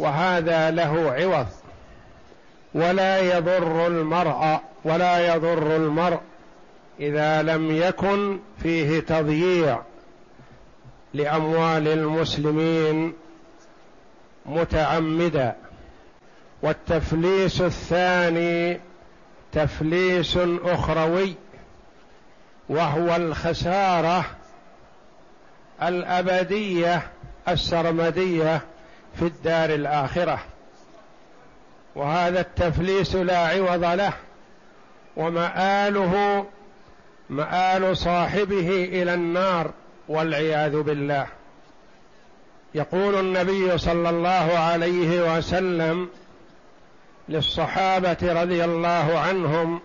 [0.00, 1.46] وهذا له عوض.
[2.74, 6.20] ولا يضر المرء ولا يضر المرء
[7.00, 9.80] إذا لم يكن فيه تضييع
[11.14, 13.12] لأموال المسلمين
[14.46, 15.56] متعمدا.
[16.62, 18.80] والتفليس الثاني
[19.52, 21.34] تفليس أخروي
[22.68, 24.24] وهو الخسارة
[25.82, 27.02] الأبدية
[27.48, 28.62] السرمدية
[29.18, 30.38] في الدار الآخرة.
[31.94, 34.12] وهذا التفليس لا عوض له
[35.16, 36.46] ومآله
[37.30, 39.70] مآل صاحبه إلى النار
[40.08, 41.26] والعياذ بالله.
[42.74, 46.08] يقول النبي صلى الله عليه وسلم
[47.28, 49.80] للصحابة رضي الله عنهم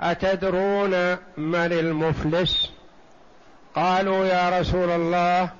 [0.00, 0.90] أتدرون
[1.36, 2.70] من المفلس؟
[3.74, 5.50] قالوا يا رسول الله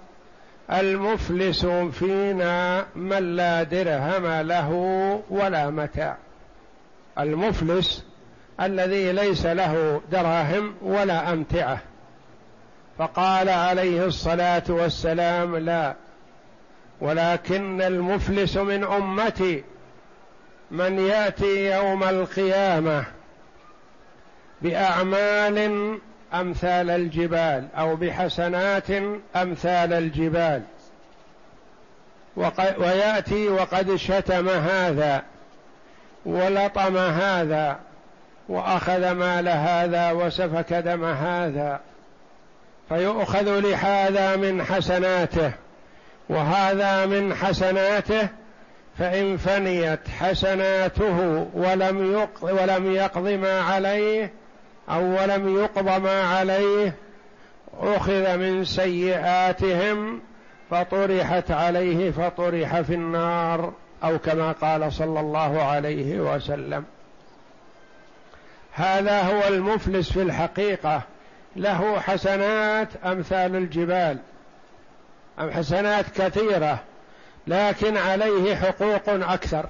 [0.72, 4.70] المفلس فينا من لا درهم له
[5.30, 6.16] ولا متاع.
[7.18, 8.04] المفلس
[8.60, 11.80] الذي ليس له دراهم ولا أمتعة.
[12.98, 15.94] فقال عليه الصلاة والسلام لا
[17.00, 19.64] ولكن المفلس من أمتي
[20.70, 23.04] من يأتي يوم القيامة
[24.62, 25.98] بأعمال
[26.34, 28.90] أمثال الجبال أو بحسنات
[29.36, 30.62] أمثال الجبال.
[32.78, 35.22] ويأتي وقد شتم هذا
[36.26, 37.78] ولطم هذا
[38.48, 41.80] وأخذ مال هذا وسفك دم هذا.
[42.88, 45.52] فيؤخذ لهذا من حسناته
[46.28, 48.28] وهذا من حسناته
[48.98, 54.32] فإن فنيت حسناته ولم ولم يقض ما عليه
[54.90, 56.94] أو ولم يقض ما عليه
[57.80, 60.20] أخذ من سيئاتهم
[60.70, 63.72] فطرحت عليه فطرح في النار
[64.04, 66.84] أو كما قال صلى الله عليه وسلم.
[68.72, 71.02] هذا هو المفلس في الحقيقة.
[71.56, 74.18] له حسنات أمثال الجبال
[75.40, 76.78] أم حسنات كثيرة
[77.46, 79.66] لكن عليه حقوق أكثر.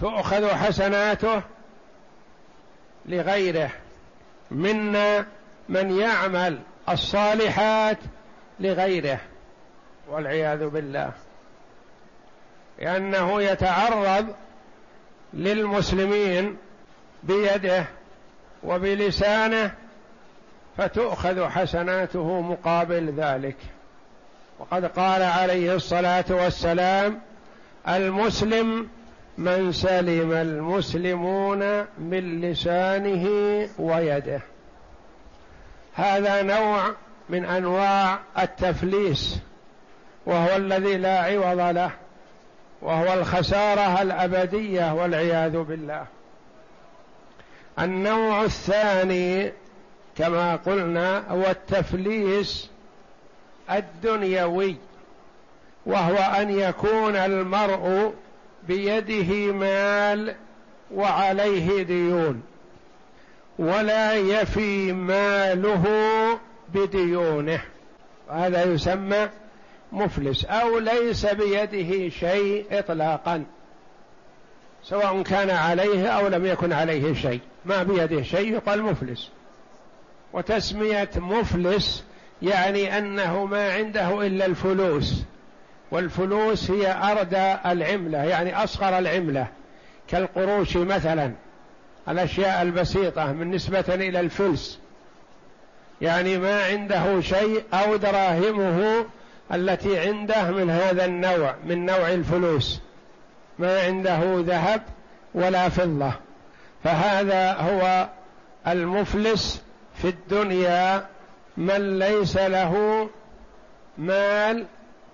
[0.00, 1.42] تؤخذ حسناته
[3.06, 3.70] لغيره
[4.50, 5.26] منا
[5.68, 6.58] من يعمل
[6.88, 7.98] الصالحات
[8.60, 9.20] لغيره
[10.08, 11.12] والعياذ بالله.
[12.78, 14.34] لأنه يتعرض
[15.34, 16.56] للمسلمين
[17.22, 17.84] بيده
[18.62, 19.74] وبلسانه
[20.76, 23.56] فتؤخذ حسناته مقابل ذلك.
[24.58, 27.20] وقد قال عليه الصلاة والسلام
[27.88, 28.88] المسلم
[29.38, 33.26] من سلم المسلمون من لسانه
[33.78, 34.40] ويده.
[35.94, 36.82] هذا نوع
[37.28, 39.38] من أنواع التفليس
[40.26, 41.90] وهو الذي لا عوض له
[42.82, 46.06] وهو الخسارة الأبدية والعياذ بالله.
[47.78, 49.52] النوع الثاني
[50.18, 52.70] كما قلنا هو التفليس
[53.70, 54.76] الدنيوي
[55.86, 58.14] وهو أن يكون المرء
[58.68, 60.34] بيده مال
[60.94, 62.42] وعليه ديون
[63.58, 65.84] ولا يفي ماله
[66.74, 67.60] بديونه.
[68.30, 69.28] هذا يسمى
[69.92, 73.44] مفلس أو ليس بيده شيء اطلاقا
[74.84, 77.40] سواء كان عليه أو لم يكن عليه شيء.
[77.64, 79.30] ما بيده شيء يقال مفلس.
[80.32, 82.04] وتسمية مفلس
[82.42, 85.24] يعني أنه ما عنده إلا الفلوس.
[85.92, 89.46] والفلوس هي اردى العملة يعني أصغر العملة
[90.08, 91.32] كالقروش مثلا
[92.08, 94.78] الأشياء البسيطة من نسبة إلى الفلس.
[96.00, 99.06] يعني ما عنده شيء أو دراهمه
[99.52, 102.80] التي عنده من هذا النوع من نوع الفلوس.
[103.58, 104.82] ما عنده ذهب
[105.34, 106.12] ولا فضة.
[106.84, 108.08] فهذا هو
[108.66, 109.62] المفلس
[109.94, 111.06] في الدنيا
[111.56, 113.08] من ليس له
[113.98, 114.66] مال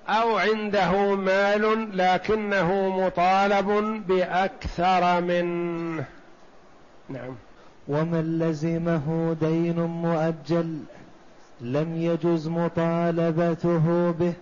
[0.08, 6.04] أو عنده مال لكنه مطالب بأكثر منه.
[7.08, 7.34] نعم.
[7.88, 10.78] ومن لزمه دين مؤجل
[11.60, 14.32] لم يجز مطالبته به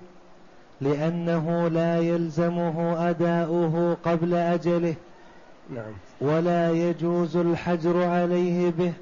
[0.80, 4.94] لأنه لا يلزمه أداؤه قبل أجله.
[5.70, 5.92] نعم.
[6.20, 8.92] ولا يجوز الحجر عليه به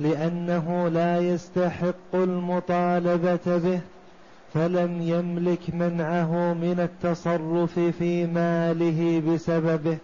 [0.00, 3.80] لأنه لا يستحق المطالبة به.
[4.54, 9.98] فلم يملك منعه من التصرف في ماله بسببه.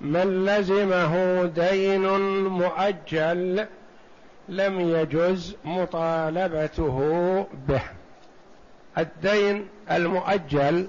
[0.00, 3.66] من لزمه دين مؤجل
[4.48, 6.98] لم يجز مطالبته
[7.68, 7.82] به.
[8.98, 10.88] الدين المؤجل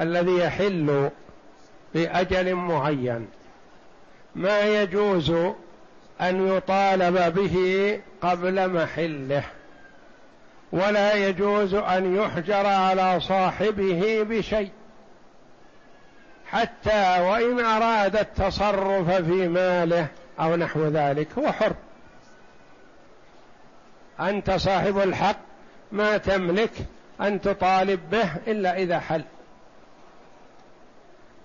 [0.00, 1.10] الذي يحل
[1.94, 3.26] بأجل معين.
[4.34, 5.30] ما يجوز
[6.20, 9.44] أن يطالب به قبل محله.
[10.72, 14.70] ولا يجوز أن يحجر على صاحبه بشيء
[16.46, 20.06] حتى وإن أراد التصرف في ماله
[20.40, 21.74] أو نحو ذلك هو حر.
[24.20, 25.38] أنت صاحب الحق
[25.92, 26.72] ما تملك
[27.20, 29.24] أن تطالب به إلا إذا حل.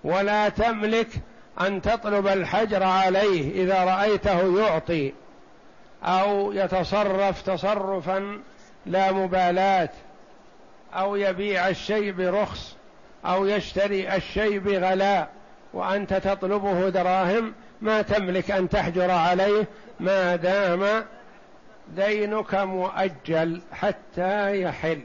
[0.04, 1.08] ولا تملك
[1.60, 5.12] أن تطلب الحجر عليه إذا رأيته يعطي
[6.04, 8.40] أو يتصرف تصرفا
[8.88, 9.90] لا مبالاة
[10.94, 12.76] أو يبيع الشيء برخص
[13.24, 15.28] أو يشتري الشيء بغلاء
[15.72, 19.66] وأنت تطلبه دراهم ما تملك أن تحجر عليه
[20.00, 21.04] ما دام
[21.96, 25.00] دينك مؤجل حتى يحل.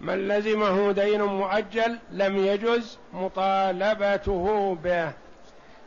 [0.00, 5.12] من لزمه دين مؤجل لم يجز مطالبته به.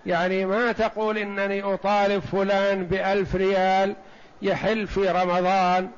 [0.06, 3.96] يعني ما تقول إنني أطالب فلان بألف ريال
[4.42, 5.90] يحل في رمضان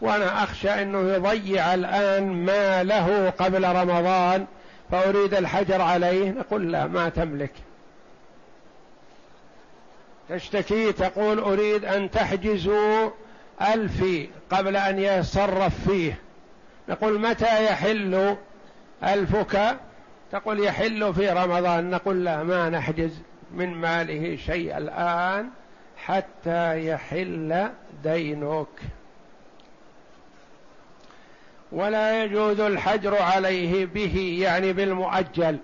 [0.00, 4.46] وأنا أخشى إنه يضيع الآن ما له قبل رمضان
[4.90, 7.52] فأريد الحجر عليه نقول لا ما تملك.
[10.28, 13.10] تشتكي تقول أريد أن تحجزوا
[13.74, 16.18] الفي قبل أن يتصرف فيه.
[16.88, 18.36] نقول متى يحل
[19.04, 19.76] ألفك؟
[20.32, 21.90] تقول يحل في رمضان.
[21.90, 23.18] نقول لا ما نحجز
[23.54, 25.48] من ماله شيء الآن.
[25.96, 27.68] حتى يحل
[28.02, 28.66] دينك.
[31.72, 35.58] ولا يجوز الحجر عليه به يعني بالمؤجل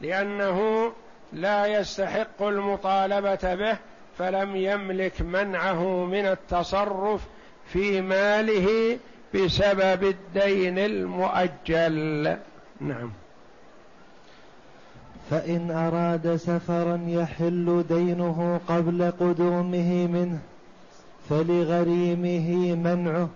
[0.00, 0.92] لأنه
[1.32, 3.76] لا يستحق المطالبة به
[4.18, 7.20] فلم يملك منعه من التصرف
[7.66, 8.98] في ماله
[9.34, 12.36] بسبب الدين المؤجل.
[12.80, 13.12] نعم.
[15.30, 20.38] فإن أراد سفرا يحل دينه قبل قدومه منه
[21.30, 23.28] فلغريمه منعه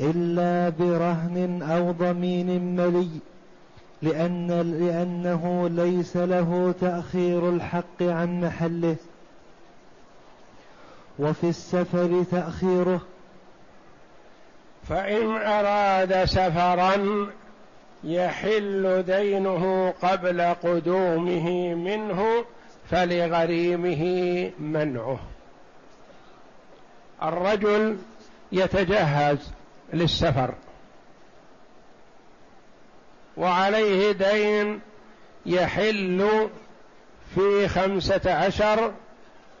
[0.00, 3.08] إلا برهن أو ضمين ملي
[4.02, 4.46] لأن
[4.80, 8.96] لأنه ليس له تأخير الحق عن محله.
[11.18, 13.00] وفي السفر تأخيره.
[14.88, 16.96] فإن أراد سفرا
[18.06, 22.44] يحل دينه قبل قدومه منه
[22.90, 24.04] فلغريمه
[24.58, 25.20] منعه.
[27.22, 27.98] الرجل
[28.52, 29.38] يتجهز
[29.92, 30.54] للسفر
[33.36, 34.80] وعليه دين
[35.46, 36.48] يحل
[37.34, 38.92] في خمسة عشر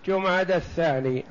[0.06, 1.24] جماد الثاني.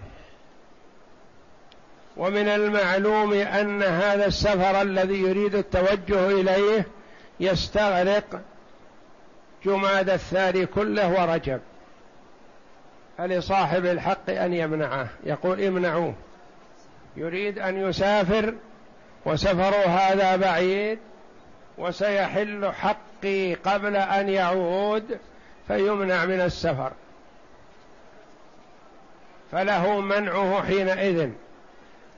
[2.17, 6.87] ومن المعلوم أن هذا السفر الذي يريد التوجه إليه
[7.39, 8.41] يستغرق
[9.65, 11.61] جماد الثاني كله ورجب.
[13.17, 15.07] فلصاحب الحق أن يمنعه.
[15.23, 16.13] يقول امنعوه.
[17.17, 18.53] يريد أن يسافر
[19.25, 20.99] وسفر هذا بعيد
[21.77, 25.19] وسيحل حقي قبل أن يعود
[25.67, 26.91] فيمنع من السفر.
[29.51, 31.29] فله منعه حينئذ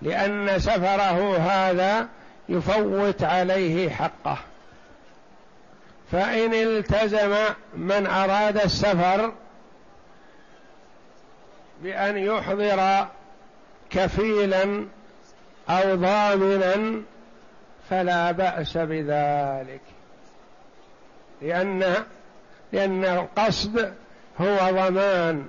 [0.01, 2.07] لأن سفره هذا
[2.49, 4.37] يفوت عليه حقه.
[6.11, 7.35] فإن التزم
[7.75, 9.33] من أراد السفر
[11.83, 13.07] بأن يحضر
[13.89, 14.85] كفيلا
[15.69, 17.01] أو ضامنا
[17.89, 19.81] فلا بأس بذلك.
[21.41, 21.93] لأن
[22.71, 23.93] لأن القصد
[24.41, 25.45] هو ضمان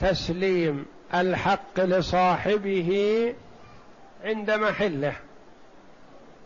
[0.00, 3.34] تسليم الحق لصاحبه
[4.24, 5.16] عند محله.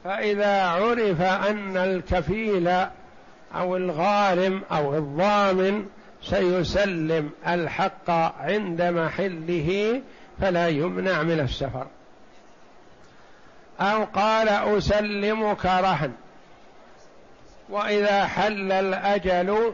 [0.05, 2.87] فإذا عرف أن الكفيل
[3.55, 5.87] أو الغارم أو الضامن
[6.23, 10.01] سيسلم الحق عند محله
[10.41, 11.87] فلا يمنع من السفر.
[13.81, 16.13] أو قال أسلمك رهن.
[17.69, 19.73] وإذا حل الأجل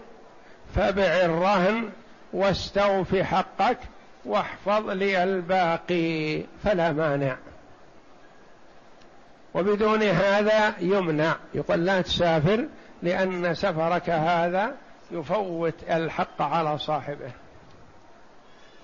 [0.77, 1.89] فبع الرهن
[2.33, 3.79] واستوف حقك
[4.25, 7.37] واحفظ لي الباقي فلا مانع.
[9.55, 11.37] وبدون هذا يمنع.
[11.55, 12.67] يقول لا تسافر
[13.03, 14.75] لأن سفرك هذا
[15.11, 17.31] يفوت الحق على صاحبه.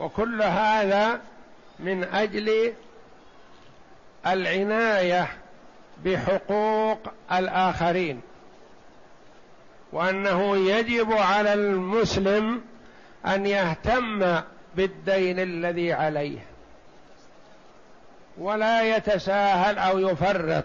[0.00, 1.20] وكل هذا
[1.78, 2.72] من أجل
[4.26, 5.28] العناية
[6.04, 6.98] بحقوق
[7.32, 8.20] الآخرين.
[9.92, 12.60] وأنه يجب على المسلم
[13.26, 14.40] أن يهتم
[14.76, 16.38] بالدين الذي عليه.
[18.38, 20.64] ولا يتساهل أو يفرط.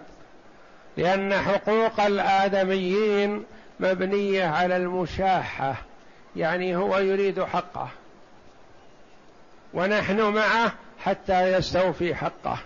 [1.00, 3.44] لأن حقوق الآدميين
[3.80, 5.76] مبنية على المشاحة
[6.36, 7.90] يعني هو يريد حقه.
[9.74, 12.58] ونحن معه حتى يستوفي حقه.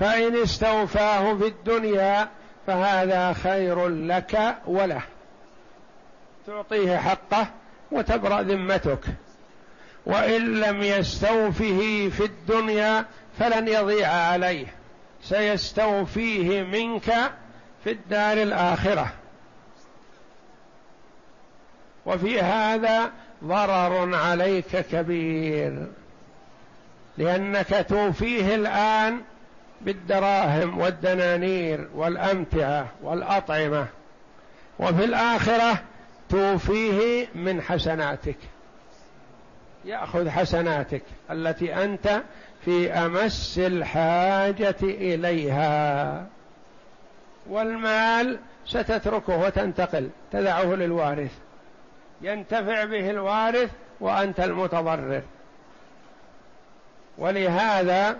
[0.00, 2.28] فإن استوفاه في الدنيا
[2.66, 5.02] فهذا خير لك وله.
[6.46, 7.46] تعطيه حقه
[7.90, 9.04] وتبرأ ذمتك.
[10.06, 13.04] وإن لم يستوفه في الدنيا
[13.38, 14.77] فلن يضيع عليه.
[15.22, 17.14] سيستوفيه منك
[17.84, 19.12] في الدار الآخرة.
[22.06, 23.12] وفي هذا
[23.44, 25.86] ضرر عليك كبير
[27.18, 29.20] لأنك توفيه الآن
[29.80, 33.86] بالدراهم والدنانير والأمتعة والأطعمة
[34.78, 35.82] وفي الآخرة
[36.28, 38.36] توفيه من حسناتك.
[39.84, 42.22] يأخذ حسناتك التي أنت
[42.68, 46.26] في أمس الحاجة إليها.
[47.46, 51.30] والمال ستتركه وتنتقل تدعه للوارث.
[52.22, 53.70] ينتفع به الوارث
[54.00, 55.22] وأنت المتضرر.
[57.18, 58.16] ولهذا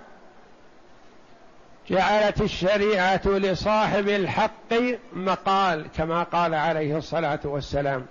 [1.88, 4.74] جعلت الشريعة لصاحب الحق
[5.12, 8.06] مقال كما قال عليه الصلاة والسلام.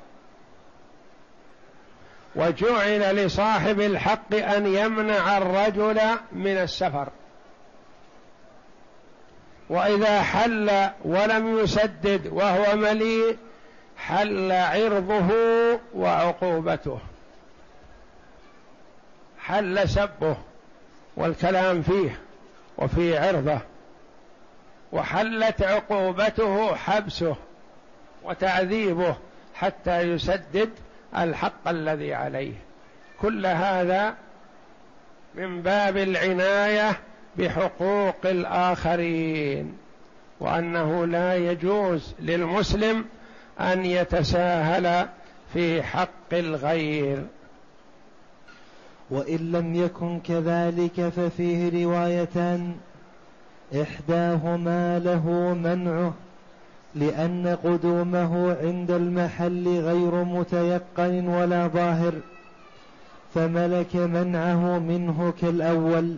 [2.38, 6.02] وجعل لصاحب الحق أن يمنع الرجل
[6.32, 7.10] من السفر.
[9.70, 13.38] وإذا حل ولم يسدد وهو مليء
[13.98, 15.30] حل عرضه
[15.96, 17.00] وعقوبته.
[19.40, 20.38] حل سبه
[21.18, 22.20] والكلام فيه
[22.78, 23.60] وفي عرضه.
[24.92, 27.36] وحلت عقوبته حبسه
[28.24, 29.16] وتعذيبه
[29.56, 30.70] حتى يسدد
[31.18, 32.54] الحق الذي عليه.
[33.22, 34.16] كل هذا
[35.36, 37.00] من باب العناية
[37.38, 39.78] بحقوق الآخرين
[40.40, 43.06] وأنه لا يجوز للمسلم
[43.60, 45.08] أن يتساهل
[45.54, 47.24] في حق الغير.
[49.10, 52.76] وإن لم يكن كذلك ففيه روايتان
[53.82, 56.14] إحداهما له منعه.
[56.96, 62.14] لأن قدومه عند المحل غير متيقن ولا ظاهر
[63.34, 66.16] فملك منعه منه كالأول.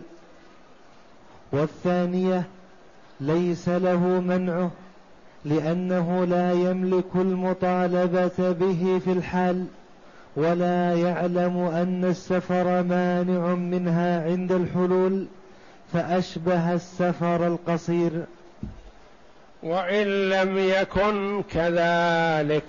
[1.52, 2.42] والثانية
[3.20, 4.70] ليس له منعه
[5.44, 9.64] لأنه لا يملك المطالبة به في الحال
[10.36, 15.26] ولا يعلم أن السفر مانع منها عند الحلول
[15.92, 18.24] فأشبه السفر القصير.
[19.62, 22.66] وإن لم يكن كذلك.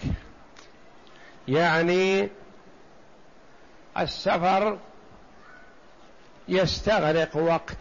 [1.48, 2.30] يعني
[3.98, 4.78] السفر
[6.48, 7.78] يستغرق وقت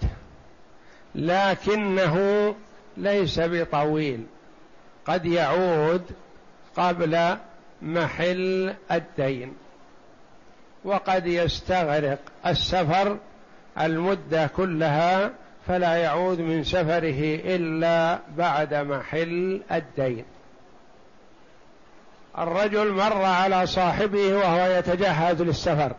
[1.14, 2.54] لكنه
[2.96, 4.26] ليس بطويل.
[5.06, 6.02] قد يعود
[6.76, 7.36] قبل
[7.82, 9.54] محل الدين
[10.84, 13.18] وقد يستغرق السفر
[13.80, 15.30] المدة كلها
[15.70, 20.24] فلا يعود من سفره إلا بعد محل الدين.
[22.38, 25.92] الرجل مر على صاحبه وهو يتجهز للسفر.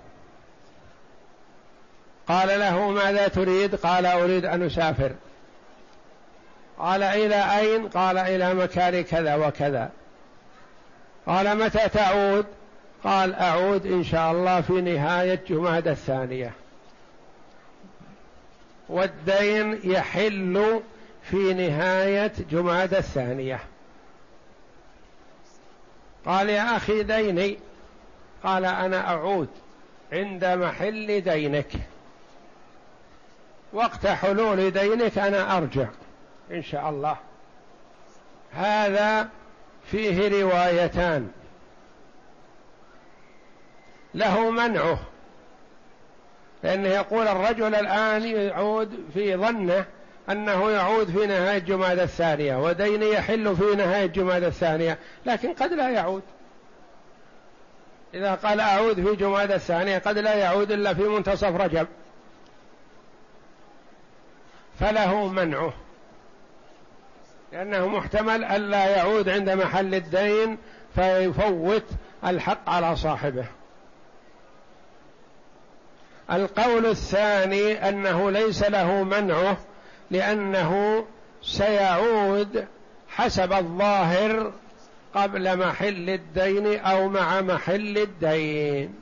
[2.28, 5.12] قال له ماذا تريد؟ قال أريد أن أسافر.
[6.80, 9.90] قال إلى أين؟ قال إلى مكان كذا وكذا.
[11.26, 12.46] قال متى تعود؟
[13.04, 16.52] قال أعود إن شاء الله في نهاية جماد الثانية.
[18.92, 20.82] والدين يحل
[21.24, 23.60] في نهاية جماد الثانية.
[26.26, 27.58] قال يا أخي ديني
[28.44, 29.50] قال أنا أعود
[30.12, 31.72] عند محل دينك.
[33.74, 35.88] وقت حلول دينك أنا أرجع
[36.52, 37.18] إن شاء الله.
[38.54, 39.30] هذا
[39.92, 41.32] فيه روايتان.
[44.14, 45.00] له منعه.
[46.64, 49.86] لأنه يقول الرجل الآن يعود في ظنه
[50.30, 55.90] أنه يعود في نهاية جماد الثانية ودين يحل في نهاية جماد الثانية لكن قد لا
[55.90, 56.24] يعود.
[58.14, 61.88] إذا قال أعود في جماد الثانية قد لا يعود إلا في منتصف رجب.
[64.80, 65.74] فله منعه.
[67.52, 70.58] لأنه محتمل ألا يعود عند محل الدين
[70.96, 71.86] فيفوت
[72.26, 73.46] الحق على صاحبه.
[76.32, 79.58] القول الثاني أنه ليس له منعه
[80.12, 81.04] لأنه
[81.44, 82.66] سيعود
[83.10, 84.52] حسب الظاهر
[85.16, 88.94] قبل محل الدين أو مع محل الدين.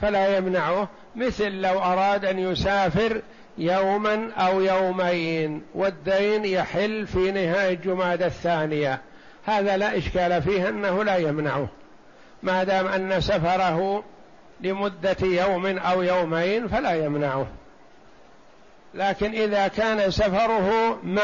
[0.00, 3.22] فلا يمنعه مثل لو أراد أن يسافر
[3.58, 9.00] يوما أو يومين والدين يحل في نهاية جماد الثانية.
[9.46, 11.68] هذا لا إشكال فيه أنه لا يمنعه.
[12.42, 14.04] ما دام أن سفره
[14.62, 17.46] لمدة يوم أو يومين فلا يمنعه.
[18.94, 21.22] لكن إذا كان سفره مع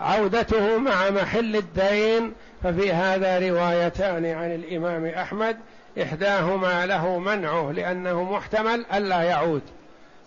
[0.00, 5.56] عودته مع محل الدين ففي هذا روايتان عن الإمام أحمد
[6.02, 9.62] إحداهما له منعه لأنه محتمل ألا يعود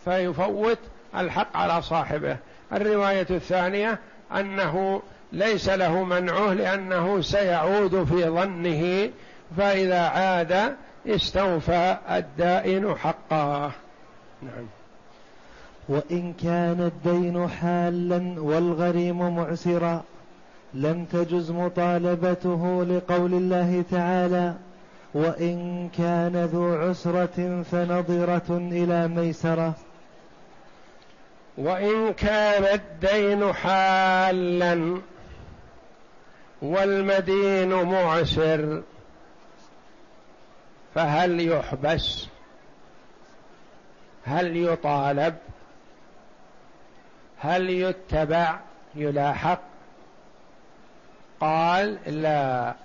[0.06, 0.80] فيفوت
[1.16, 2.38] الحق على صاحبه.
[2.74, 4.00] الرواية الثانية
[4.36, 9.10] أنه ليس له منعه لأنه سيعود في ظنه
[9.58, 10.76] فإذا عاد
[11.08, 13.72] استوفى الدائن حقه
[14.42, 14.66] نعم.
[15.90, 20.04] وإن كان الدين حالا والغريم معسرا
[20.74, 24.54] لم تجز مطالبته لقول الله تعالى
[25.14, 29.74] وإن كان ذو عسرة فنظرة إلى ميسرة.
[31.58, 34.98] وإن كان الدين حالا
[36.62, 38.82] والمدين معسر
[40.96, 42.28] فهل يحبس؟
[44.26, 45.36] هل يطالب؟
[47.38, 48.60] هل يتبع؟
[48.96, 49.62] يلاحق؟
[51.40, 52.76] قال لا.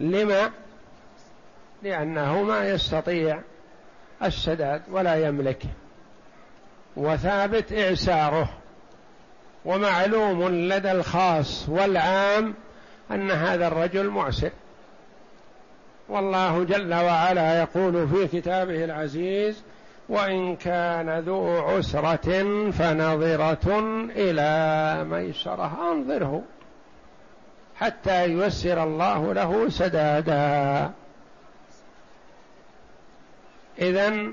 [0.00, 0.50] لما؟
[1.82, 3.40] لأنه ما يستطيع
[4.22, 5.62] السداد ولا يملك.
[6.96, 8.50] وثابت إعساره.
[9.64, 12.54] ومعلوم لدى الخاص والعام
[13.10, 14.50] أن هذا الرجل معسر.
[16.10, 19.62] والله جل وعلا يقول في كتابه العزيز
[20.08, 23.78] وإن كان ذو عسرة فنظرة
[24.16, 25.92] إلى ميسرة.
[25.92, 26.42] أنظره
[27.76, 30.90] حتى ييسر الله له سدادا.
[33.78, 34.32] إذا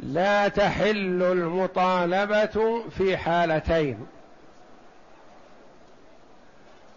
[0.00, 4.06] لا تحل المطالبة في حالتين.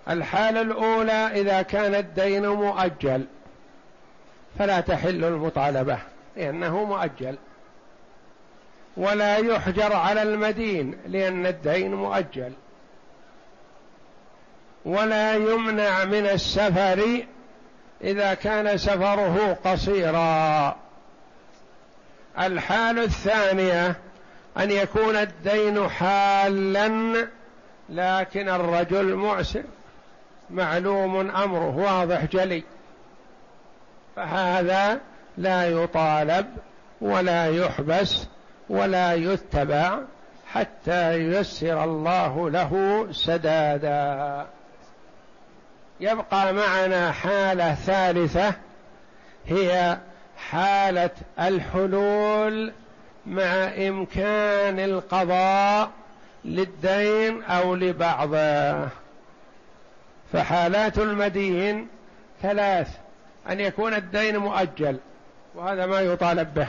[0.09, 3.25] الحالة الأولى إذا كان الدين مؤجل.
[4.59, 5.97] فلا تحل المطالبة
[6.35, 7.37] لأنه مؤجل.
[8.97, 12.53] ولا يحجر على المدين لأن الدين مؤجل.
[14.85, 17.25] ولا يمنع من السفر
[18.03, 20.75] إذا كان سفره قصيرا.
[22.39, 23.95] الحال الثانية
[24.57, 27.27] أن يكون الدين حالا
[27.89, 29.63] لكن الرجل معسر
[30.49, 32.63] معلوم أمره واضح جلي.
[34.15, 34.99] فهذا
[35.37, 36.45] لا يطالب
[37.01, 38.27] ولا يحبس
[38.69, 39.99] ولا يتبع
[40.47, 44.45] حتى ييسر الله له سدادا.
[45.99, 48.53] يبقى معنا حالة ثالثة
[49.47, 49.97] هي
[50.37, 52.73] حالة الحلول
[53.25, 55.89] مع إمكان القضاء
[56.45, 58.87] للدين أو لبعضه.
[60.33, 61.87] فحالات المدين
[62.41, 62.87] ثلاث
[63.49, 64.97] أن يكون الدين مؤجل
[65.55, 66.67] وهذا ما يطالب به.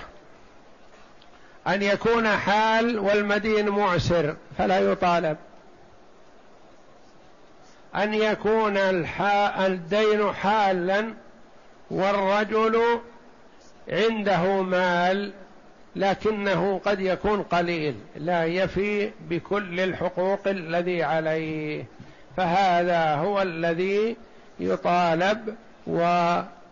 [1.67, 5.37] أن يكون حال والمدين معسر فلا يطالب.
[7.97, 11.15] أن يكون الدين حالا
[11.91, 13.01] والرجل
[13.89, 15.33] عنده مال
[15.97, 21.85] لكنه قد يكون قليل لا يفي بكل الحقوق الذي عليه.
[22.37, 24.17] فهذا هو الذي
[24.61, 25.55] يطالب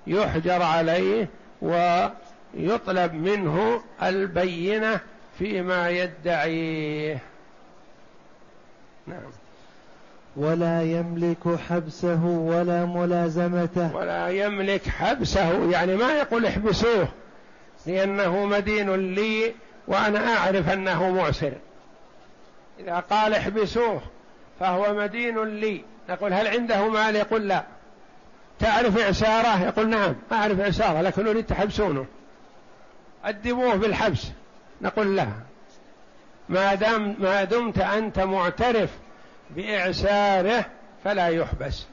[0.07, 1.29] ويحجر عليه
[1.63, 5.01] ويطلب منه البينة
[5.39, 7.19] فيما يدعيه.
[9.07, 9.21] نعم.
[10.37, 13.97] ولا يملك حبسه ولا ملازمته.
[13.97, 17.09] ولا يملك حبسه يعني ما يقول احبسوه
[17.87, 19.55] لأنه مدين لي
[19.89, 21.53] وأنا أعرف أنه معسر.
[22.81, 24.03] إذا قال احبسوه
[24.61, 27.65] فهو مدين لي نقول هل عنده مال؟ يقول لا.
[28.63, 32.07] تعرف إعساره يقول نعم أعرف إعساره لكن أريد تحبسونه
[33.25, 34.27] أدبوه بالحبس.
[34.81, 35.29] نقول لا.
[36.49, 38.91] ما دام ما دمت أنت معترف
[39.51, 40.65] بإعساره
[41.05, 41.87] فلا يحبس.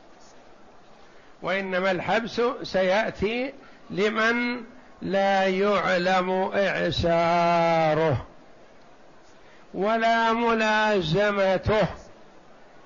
[1.41, 3.53] وإنما الحبس سيأتي
[3.89, 4.61] لمن
[5.01, 8.25] لا يعلم إعساره
[9.73, 11.87] ولا ملازمته.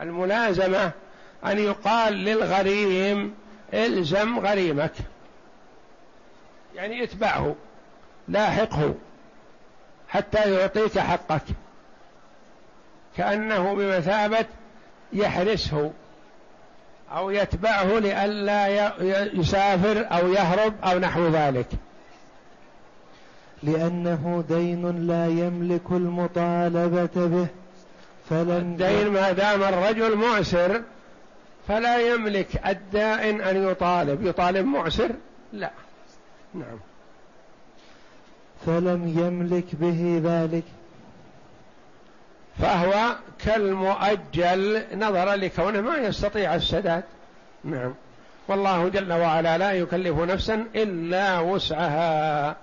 [0.02, 0.92] الملازمة
[1.46, 3.43] أن يقال للغريم
[3.74, 4.92] الزم غريمك
[6.76, 7.56] يعني اتبعه
[8.28, 8.94] لاحقه
[10.10, 11.42] حتى يعطيك حقك.
[13.18, 14.46] كأنه بمثابة
[15.14, 15.92] يحرسه
[17.12, 18.68] أو يتبعه لئلا
[19.34, 21.68] يسافر أو يهرب أو نحو ذلك.
[23.64, 27.48] لأنه دين لا يملك المطالبة به
[28.30, 30.82] فلم الدين ما دام الرجل معسر
[31.68, 34.26] فلا يملك الدائن أن يطالب.
[34.26, 35.12] يطالب معسر؟
[35.54, 35.72] لا.
[36.54, 36.80] نعم.
[38.66, 40.64] فلم يملك به ذلك.
[42.62, 47.04] فهو كالمؤجل نظرا لكونه ما يستطيع السداد.
[47.64, 47.94] نعم.
[48.48, 52.56] والله جل وعلا لا يكلف نفسا إلا وسعها.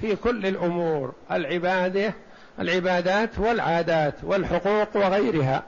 [0.00, 2.14] في كل الأمور العبادة
[2.60, 5.62] العبادات والعادات والحقوق وغيرها.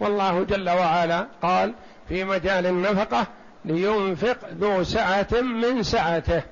[0.00, 1.74] والله جل وعلا قال
[2.08, 3.26] في مجال النفقة
[3.64, 6.42] لينفق ذو سعة من سعته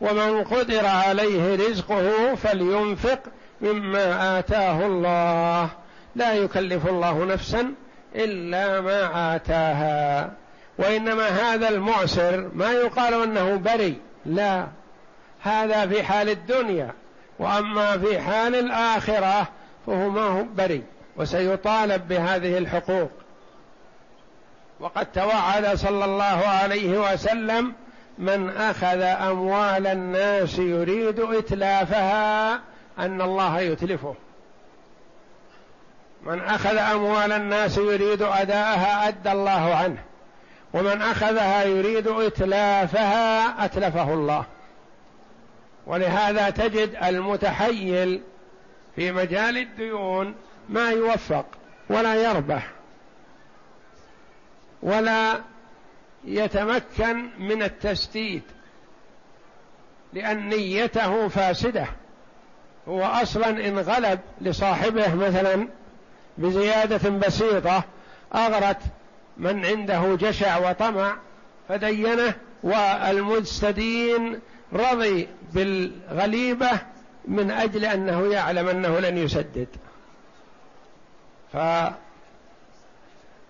[0.00, 3.18] ومن قدر عليه رزقه فلينفق
[3.60, 5.68] مما آتاه الله.
[6.16, 7.74] لا يكلف الله نفسا
[8.14, 10.30] إلا ما آتاها.
[10.78, 13.96] وإنما هذا المعسر ما يقال أنه بري
[14.26, 14.66] لا.
[15.42, 16.90] هذا في حال الدنيا
[17.38, 19.48] وأما في حال الآخرة
[19.86, 20.82] فهو ما هو بري
[21.18, 23.10] وسيطالب بهذه الحقوق.
[24.80, 27.72] وقد توعد صلى الله عليه وسلم
[28.18, 32.54] من أخذ أموال الناس يريد إتلافها
[32.98, 34.14] أن الله يتلفه.
[36.22, 40.04] من أخذ أموال الناس يريد أداءها أدى الله عنه.
[40.72, 44.44] ومن أخذها يريد إتلافها أتلفه الله.
[45.86, 48.22] ولهذا تجد المتحيل
[48.96, 50.34] في مجال الديون
[50.68, 51.46] ما يوفق
[51.90, 52.70] ولا يربح
[54.82, 55.40] ولا
[56.24, 58.42] يتمكن من التسديد
[60.12, 61.86] لأن نيته فاسدة.
[62.88, 65.68] هو أصلا إن غلب لصاحبه مثلا
[66.38, 67.84] بزيادة بسيطة
[68.34, 68.82] أغرت
[69.36, 71.16] من عنده جشع وطمع
[71.68, 74.40] فدينه والمستدين
[74.72, 76.70] رضي بالغليبة
[77.24, 79.68] من أجل أنه يعلم أنه لن يسدد.
[81.52, 81.56] ف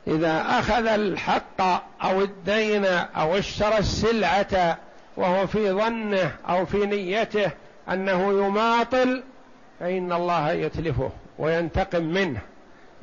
[0.07, 1.61] إذا أخذ الحق
[2.05, 4.79] أو الدين أو اشترى السلعة
[5.17, 7.51] وهو في ظنه أو في نيته
[7.91, 9.23] أنه يماطل
[9.81, 12.41] فإن الله يتلفه وينتقم منه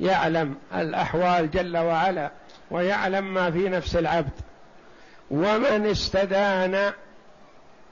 [0.00, 2.30] يعلم الأحوال جل وعلا
[2.70, 4.32] ويعلم ما في نفس العبد.
[5.30, 6.92] ومن استدان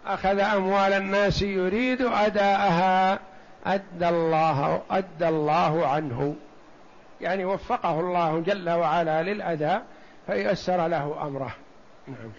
[0.07, 3.19] أخذ أموال الناس يريد أداءها
[3.67, 6.35] أدى الله أدى الله عنه.
[7.21, 9.83] يعني وفقه الله جل وعلا للأداء
[10.27, 11.55] فيسر له أمره.
[12.09, 12.31] نعم.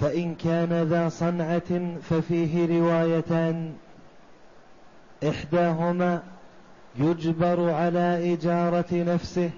[0.00, 3.74] فإن كان ذا صنعة ففيه روايتان
[5.28, 6.22] إحداهما
[6.96, 9.50] يجبر على إجارة نفسه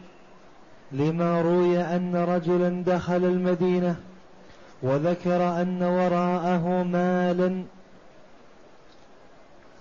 [0.93, 3.97] لما روي أن رجلا دخل المدينة
[4.83, 7.65] وذكر أن وراءه مالا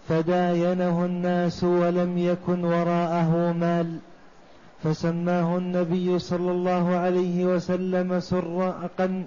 [0.09, 3.97] فداينه الناس ولم يكن وراءه مال
[4.83, 9.23] فسماه النبي صلى الله عليه وسلم سراقا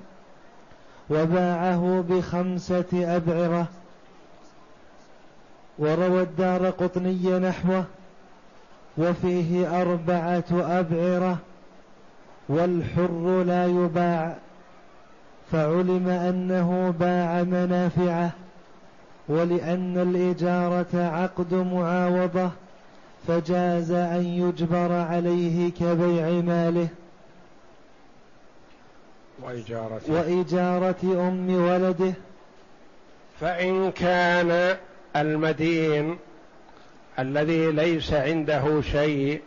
[1.11, 3.66] وباعه بخمسة أبعرة.
[5.79, 7.85] وروى الدار قطني نحوه
[8.99, 11.38] وفيه أربعة أبعرة
[12.49, 14.37] والحر لا يباع
[15.53, 18.31] فعلم أنه باع منافعه.
[19.29, 22.51] ولأن الإجارة عقد معاوضة
[23.29, 26.89] فجاز أن يجبر عليه كبيع ماله.
[29.43, 30.01] وإجارة.
[30.09, 32.13] وإجارة أم ولده.
[33.41, 34.77] فإن كان
[35.17, 36.19] المدين
[37.19, 39.43] الذي ليس عنده شيء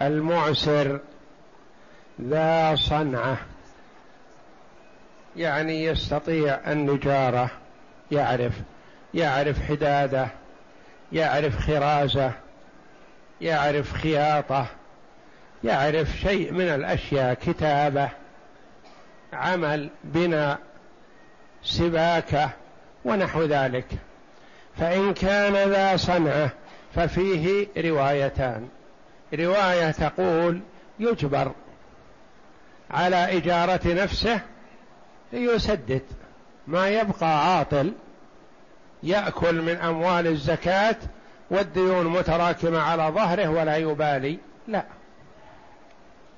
[0.00, 1.00] المعسر
[2.22, 3.38] ذا صنعة
[5.36, 7.50] يعني يستطيع النجارة.
[8.12, 8.52] يعرف
[9.14, 10.28] يعرف حداده
[11.12, 12.32] يعرف خرازه
[13.40, 14.66] يعرف خياطه
[15.64, 18.08] يعرف شيء من الأشياء كتابه
[19.32, 20.58] عمل بناء
[21.62, 22.50] سباكه
[23.04, 23.86] ونحو ذلك.
[24.78, 26.50] فإن كان ذا صنعه
[26.94, 28.68] ففيه روايتان.
[29.34, 30.60] رواية تقول
[30.98, 31.52] يجبر
[32.90, 34.40] على إجارة نفسه
[35.32, 36.02] ليسدد.
[36.66, 37.92] ما يبقى عاطل
[39.02, 40.96] يأكل من أموال الزكاة
[41.50, 44.38] والديون متراكمة على ظهره ولا يبالي.
[44.68, 44.84] لا.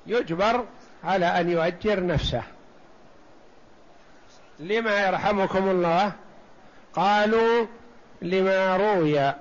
[0.07, 0.65] يجبر
[1.03, 2.43] على أن يؤجر نفسه.
[4.59, 6.11] لما يرحمكم الله؟
[6.93, 7.65] قالوا
[8.21, 9.33] لما روي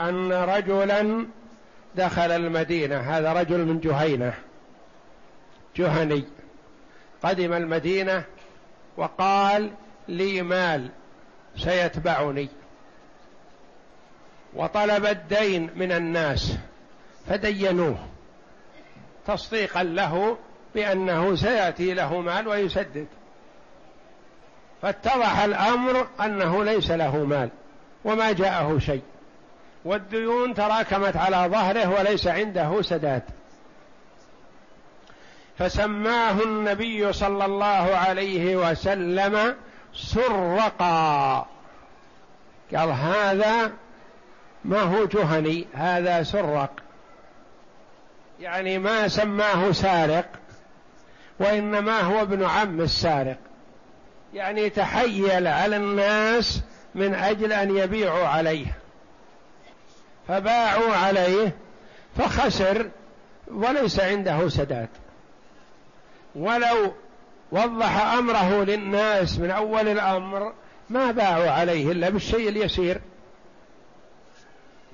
[0.00, 1.26] أن رجلا
[1.94, 4.34] دخل المدينة هذا رجل من جهينة
[5.76, 6.24] جهني
[7.22, 8.24] قدم المدينة
[8.96, 9.70] وقال
[10.08, 10.88] لي مال
[11.56, 12.48] سيتبعني.
[14.54, 16.56] وطلب الدين من الناس
[17.28, 17.98] فدينوه.
[19.26, 20.36] تصديقا له
[20.74, 23.06] بأنه سيأتي له مال ويسدد.
[24.82, 27.48] فاتضح الأمر أنه ليس له مال
[28.04, 29.02] وما جاءه شيء.
[29.84, 33.22] والديون تراكمت على ظهره وليس عنده سداد.
[35.58, 39.54] فسماه النبي صلى الله عليه وسلم
[39.96, 41.46] سرقا.
[42.76, 43.72] قال هذا
[44.64, 46.70] ما هو جهني هذا سرق.
[48.40, 50.26] يعني ما سماه سارق
[51.38, 53.38] وإنما هو ابن عم السارق.
[54.34, 56.62] يعني تحيل على الناس
[56.94, 58.66] من أجل أن يبيعوا عليه.
[60.28, 61.56] فباعوا عليه
[62.16, 62.90] فخسر
[63.48, 64.88] وليس عنده سداد.
[66.34, 66.92] ولو
[67.52, 70.52] وضح أمره للناس من أول الأمر
[70.90, 73.00] ما باعوا عليه إلا بالشيء اليسير.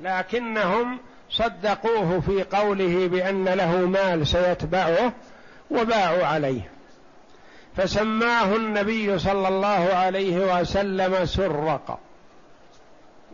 [0.03, 0.99] لكنهم
[1.31, 5.13] صدقوه في قوله بأن له مال سيتبعه
[5.71, 6.71] وباعوا عليه.
[7.77, 11.99] فسماه النبي صلى الله عليه وسلم سرق.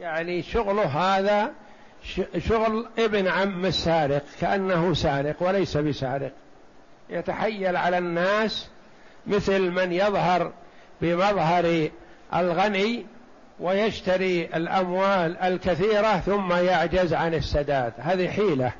[0.00, 1.52] يعني شغله هذا
[2.38, 6.32] شغل ابن عم السارق كأنه سارق وليس بسارق.
[7.10, 8.68] يتحيل على الناس
[9.26, 10.52] مثل من يظهر
[11.00, 11.88] بمظهر
[12.34, 13.06] الغني
[13.60, 17.92] ويشتري الأموال الكثيرة ثم يعجز عن السداد.
[17.98, 18.72] هذه حيلة.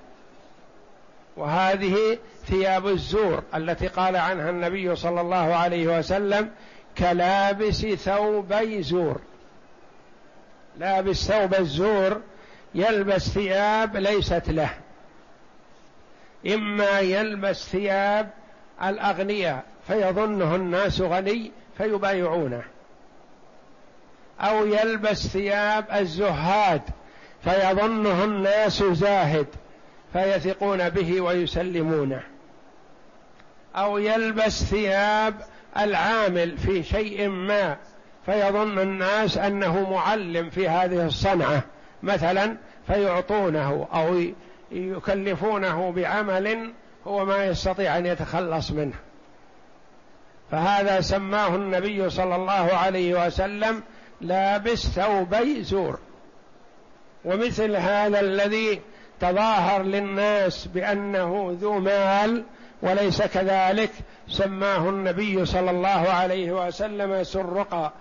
[1.37, 6.51] وهذه ثياب الزور التي قال عنها النبي صلى الله عليه وسلم
[6.99, 9.21] كلابس ثوبي زور.
[10.79, 12.21] لابس ثوب الزور
[12.75, 14.71] يلبس ثياب ليست له.
[16.47, 18.31] إما يلبس ثياب
[18.83, 19.65] الأغنياء.
[19.89, 22.63] فيظنه الناس غني فيبايعونه.
[24.41, 26.83] أو يلبس ثياب الزهاد
[27.45, 29.47] فيظنه الناس زاهد
[30.13, 32.23] فيثقون به ويسلمونه.
[33.77, 35.35] أو يلبس ثياب
[35.79, 37.77] العامل في شيء ما
[38.27, 41.63] فيظن الناس أنه معلم في هذه الصنعة
[42.03, 44.23] مثلا فيعطونه أو
[44.73, 46.73] يكلفونه بعمل
[47.07, 49.06] هو ما يستطيع أن يتخلص منه.
[50.51, 53.83] فهذا سماه النبي صلى الله عليه وسلم
[54.21, 55.99] لابس ثوبي زور.
[57.25, 58.81] ومثل هذا الذي
[59.21, 62.45] تظاهر للناس بأنه ذو مال
[62.83, 63.91] وليس كذلك
[64.29, 67.93] سماه النبي صلى الله عليه وسلم سرقا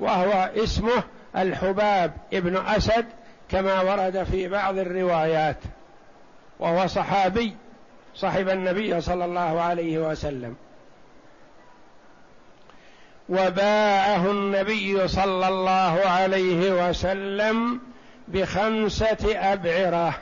[0.00, 1.02] وهو اسمه
[1.36, 3.06] الحباب ابن أسد
[3.48, 5.56] كما ورد في بعض الروايات
[6.58, 7.56] وهو صحابي
[8.14, 10.56] صحب النبي صلى الله عليه وسلم.
[13.28, 17.80] وباعه النبي صلى الله عليه وسلم
[18.28, 20.14] بخمسة أبعرة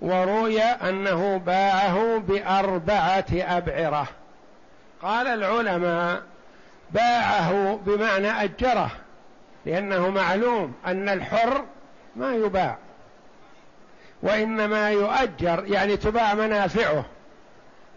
[0.00, 4.08] وروي أنه باعه بأربعة أبعرة.
[5.02, 6.22] قال العلماء
[6.90, 8.90] باعه بمعنى أجره
[9.66, 11.64] لأنه معلوم أن الحر
[12.16, 12.78] ما يباع
[14.22, 17.04] وإنما يؤجر يعني تباع منافعه.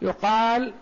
[0.01, 0.73] يقال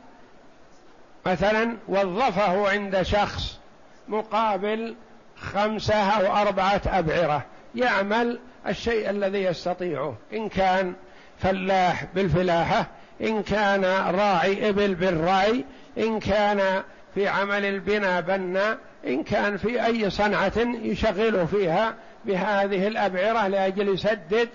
[1.25, 3.59] مثلا وظفه عند شخص
[4.07, 4.95] مقابل
[5.35, 10.93] خمسة أو أربعة أبعرة يعمل الشيء الذي يستطيعه إن كان
[11.39, 12.87] فلاح بالفلاحة
[13.21, 15.65] إن كان راعي إبل بالرعي
[15.97, 16.83] إن كان
[17.15, 24.49] في عمل البناء بنا إن كان في أي صنعة يشغله فيها بهذه الأبعرة لأجل يسدد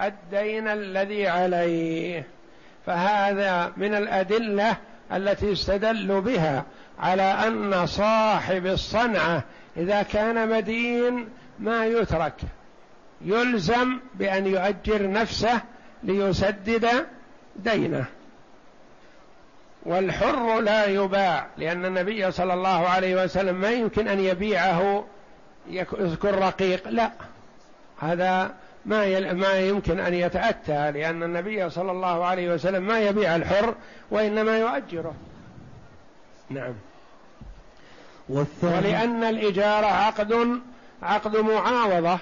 [0.00, 2.26] الدين الذي عليه.
[2.86, 4.76] فهذا من الأدلة
[5.12, 6.64] التي استدلوا بها
[6.98, 9.42] على أن صاحب الصنعة
[9.76, 12.34] إذا كان مدين ما يترك.
[13.24, 15.60] يلزم بأن يؤجر نفسه
[16.02, 16.88] ليسدد
[17.56, 18.04] دينه.
[19.82, 25.04] والحر لا يباع لأن النبي صلى الله عليه وسلم ما يمكن أن يبيعه
[25.70, 27.10] يكون رقيق لا.
[28.00, 28.54] هذا
[28.86, 33.74] ما ما يمكن أن يتأتى لأن النبي صلى الله عليه وسلم ما يبيع الحر
[34.10, 35.14] وإنما يؤجره.
[36.50, 36.74] نعم.
[38.62, 40.60] ولأن الإجارة عقد
[41.02, 42.18] عقد معاوضة.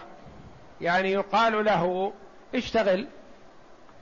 [0.81, 2.13] يعني يقال له
[2.55, 3.07] اشتغل.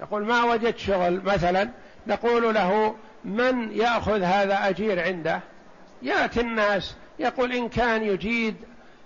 [0.00, 1.68] يقول ما وجدت شغل مثلا
[2.06, 2.94] نقول له
[3.24, 5.40] من يأخذ هذا أجير عنده؟
[6.02, 8.56] ياتي الناس يقول إن كان يجيد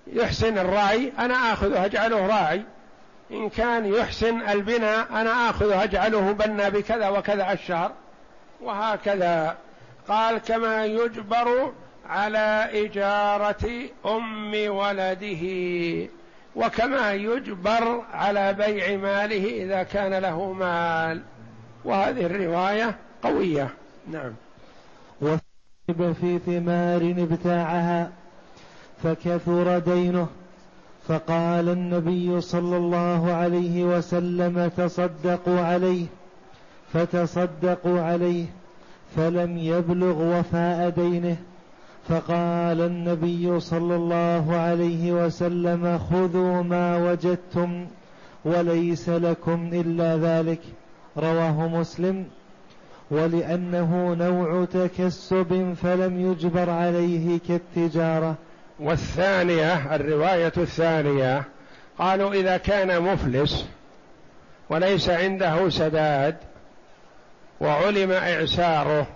[0.06, 2.62] يحسن الراعي أنا آخذه أجعله راعي.
[3.32, 7.92] إن كان يحسن البناء أنا آخذه أجعله بنا بكذا وكذا الشهر
[8.60, 9.56] وهكذا.
[10.08, 11.72] قال كما يجبر
[12.08, 13.70] على إجارة
[14.06, 15.44] أم ولده
[16.56, 21.22] وكما يجبر على بيع ماله إذا كان له مال.
[21.84, 23.68] وهذه الرواية قوية.
[24.10, 24.32] نعم.
[25.20, 28.10] وثب في ثمار ابتاعها
[29.02, 30.28] فكثر دينه
[31.08, 36.06] فقال النبي صلى الله عليه وسلم تصدقوا عليه
[36.92, 38.44] فتصدقوا عليه
[39.16, 41.36] فلم يبلغ وفاء دينه.
[42.08, 47.86] فقال النبي صلى الله عليه وسلم خذوا ما وجدتم
[48.44, 50.60] وليس لكم إلا ذلك.
[51.18, 52.24] رواه مسلم.
[53.10, 58.34] ولأنه نوع تكسب فلم يجبر عليه كالتجارة.
[58.78, 61.44] والثانية الرواية الثانية
[61.98, 63.66] قالوا إذا كان مفلس
[64.70, 66.36] وليس عنده سداد
[67.60, 69.06] وعلم إعساره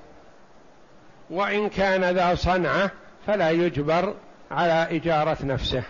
[1.31, 2.91] وإن كان ذا صنعة
[3.27, 4.15] فلا يجبر
[4.51, 5.83] على إجارة نفسه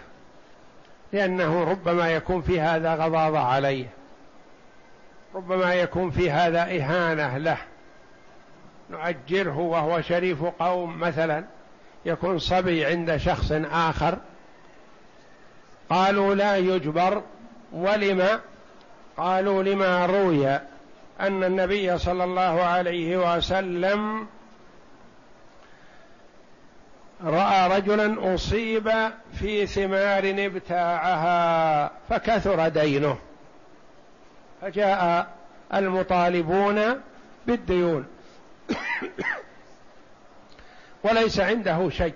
[1.13, 3.87] لأنه ربما يكون في هذا غضاضة عليه
[5.35, 7.59] ربما يكون في هذا إهانة له.
[8.91, 11.45] نؤجره وهو شريف قوم مثلا.
[12.07, 14.19] يكون صبي عند شخص آخر.
[15.91, 17.23] قالوا لا يجبر
[17.73, 18.41] ولما
[19.17, 20.49] قالوا لما روي
[21.21, 24.27] أن النبي صلى الله عليه وسلم
[27.25, 28.93] رأى رجلا أصيب
[29.35, 33.19] في ثمار ابتاعها فكثر دينه.
[34.63, 35.29] فجاء
[35.75, 37.01] المطالبون
[37.47, 38.07] بالديون.
[41.07, 42.15] وليس عنده شيء.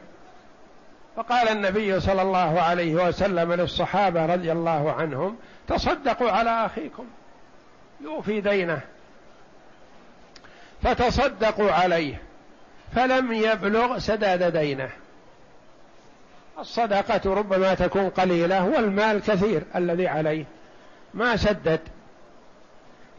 [1.16, 5.36] فقال النبي صلى الله عليه وسلم للصحابة رضي الله عنهم
[5.68, 7.04] تصدقوا على أخيكم.
[8.00, 8.80] يوفي دينه.
[10.82, 12.22] فتصدقوا عليه.
[12.94, 14.90] فلم يبلغ سداد دينه.
[16.58, 20.44] الصدقة ربما تكون قليلة والمال كثير الذي عليه.
[21.14, 21.80] ما سدد.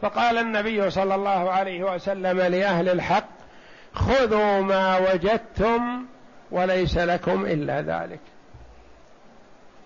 [0.02, 3.41] فقال النبي صلى الله عليه وسلم لأهل الحق
[3.94, 6.04] خذوا ما وجدتم
[6.50, 8.20] وليس لكم إلا ذلك.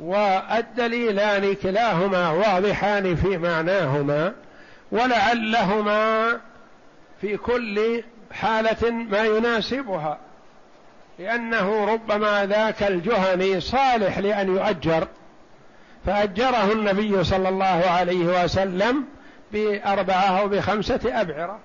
[0.01, 4.33] والدليلان كلاهما واضحان في معناهما
[4.93, 6.31] ولعلهما
[7.21, 10.19] في كل حالة ما يناسبها.
[11.19, 15.09] لأنه ربما ذاك الجهني صالح لأن يؤجر
[16.07, 19.05] فأجره النبي صلى الله عليه وسلم
[19.53, 21.59] بأربعة أو بخمسة أبعرة.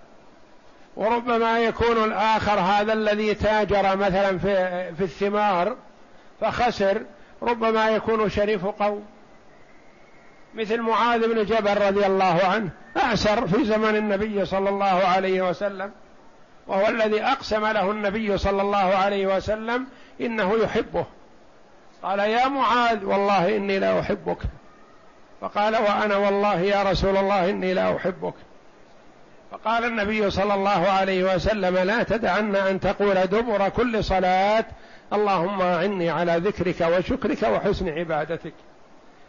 [0.96, 4.56] وربما يكون الآخر هذا الذي تاجر مثلا في,
[4.96, 5.76] في الثمار
[6.42, 7.02] فخسر
[7.42, 9.06] ربما يكون شريف قوم.
[10.56, 15.92] مثل معاذ بن جبل رضي الله عنه أعسر في زمن النبي صلى الله عليه وسلم
[16.68, 19.88] وهو الذي أقسم له النبي صلى الله عليه وسلم
[20.22, 21.06] إنه يحبه.
[22.04, 24.38] قال يا معاذ والله إني لا أحبك.
[25.42, 28.34] فقال وأنا والله يا رسول الله إني لا أحبك.
[29.52, 34.66] فقال النبي صلى الله عليه وسلم لا تدعن أن تقول دبر كل صلاة
[35.14, 38.54] اللهم أعني على ذكرك وشكرك وحسن عبادتك.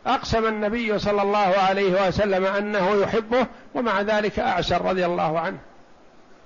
[0.06, 5.58] أقسم النبي صلى الله عليه وسلم أنه يحبه ومع ذلك أعسر رضي الله عنه.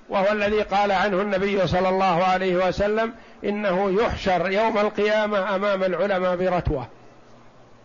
[0.09, 6.37] وهو الذي قال عنه النبي صلى الله عليه وسلم إنه يحشر يوم القيامة أمام العلماء
[6.37, 6.87] برتوة.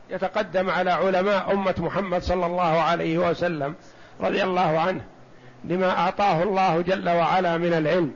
[0.09, 3.75] يتقدم على علماء أمة محمد صلى الله عليه وسلم
[4.21, 5.01] رضي الله عنه.
[5.63, 8.13] لما أعطاه الله جل وعلا من العلم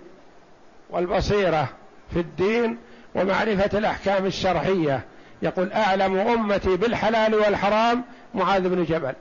[0.90, 1.70] والبصيرة
[2.14, 2.78] في الدين
[3.16, 5.06] ومعرفة الأحكام الشرعية.
[5.42, 8.04] يقول أعلم أمتي بالحلال والحرام
[8.34, 9.14] معاذ بن جبل.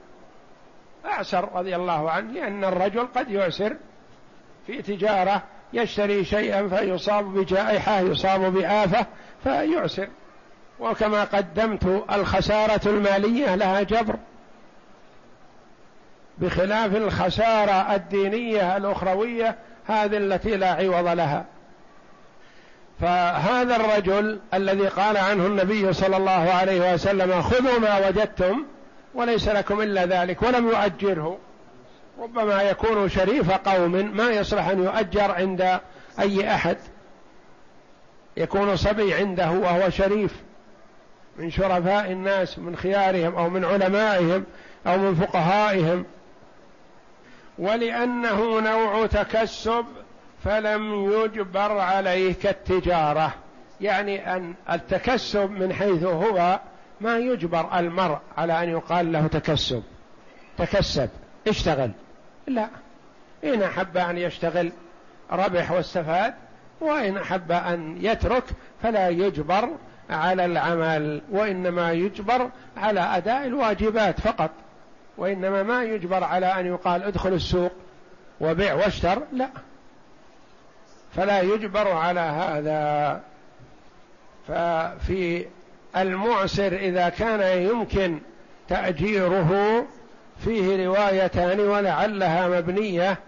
[1.06, 3.76] اعسر رضي الله عنه لأن الرجل قد يعسر
[4.66, 9.06] في تجارة يشتري شيئا فيصاب بجائحة يصاب بآفة
[9.42, 10.08] فيعسر.
[10.80, 14.16] وكما قدمت الخسارة المالية لها جبر.
[16.38, 21.44] بخلاف الخسارة الدينية الأخروية هذه التي لا عوض لها.
[23.00, 28.64] فهذا الرجل الذي قال عنه النبي صلى الله عليه وسلم خذوا ما وجدتم
[29.14, 31.38] وليس لكم إلا ذلك ولم يؤجره.
[32.20, 35.80] ربما يكون شريف قوم ما يصلح أن يؤجر عند
[36.20, 36.76] أي أحد.
[38.36, 40.32] يكون صبي عنده وهو شريف.
[41.36, 44.44] من شرفاء الناس من خيارهم أو من علمائهم
[44.86, 46.04] أو من فقهائهم.
[47.58, 49.84] ولأنه نوع تكسب
[50.44, 53.34] فلم يجبر عليه كالتجارة.
[53.80, 56.60] يعني أن التكسب من حيث هو
[57.00, 59.82] ما يجبر المرء على أن يقال له تكسب.
[60.58, 61.08] تكسب.
[61.48, 61.90] اشتغل.
[62.46, 62.68] لا.
[63.44, 64.72] إن أحب أن يشتغل
[65.32, 66.34] ربح واستفاد
[66.80, 68.44] وإن أحب أن يترك
[68.82, 69.68] فلا يجبر
[70.10, 74.50] على العمل وإنما يجبر على أداء الواجبات فقط.
[75.18, 77.72] وإنما ما يجبر على أن يقال ادخل السوق
[78.40, 79.48] وبيع واشتر لا.
[81.16, 83.20] فلا يجبر على هذا.
[84.48, 85.46] ففي
[85.96, 88.18] المعسر إذا كان يمكن
[88.68, 89.84] تأجيره
[90.44, 93.18] فيه روايتان ولعلها مبنية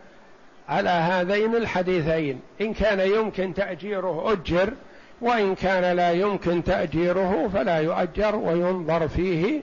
[0.68, 2.40] على هذين الحديثين.
[2.60, 4.72] إن كان يمكن تأجيره أجر
[5.20, 9.62] وإن كان لا يمكن تأجيره فلا يؤجر وينظر فيه